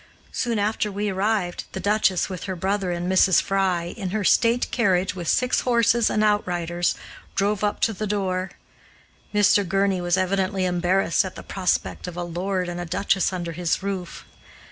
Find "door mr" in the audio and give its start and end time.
8.07-9.63